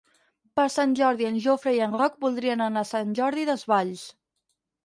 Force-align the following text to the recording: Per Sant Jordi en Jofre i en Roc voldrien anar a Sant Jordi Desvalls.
Per 0.59 0.63
Sant 0.75 0.95
Jordi 0.99 1.27
en 1.29 1.37
Jofre 1.43 1.75
i 1.79 1.83
en 1.87 1.93
Roc 2.03 2.17
voldrien 2.25 2.65
anar 2.69 2.83
a 2.87 2.91
Sant 2.93 3.15
Jordi 3.21 3.47
Desvalls. 3.51 4.09